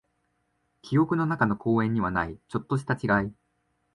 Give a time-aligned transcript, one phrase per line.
[0.81, 3.31] 記憶の中の公園にはない、ちょっとした違い。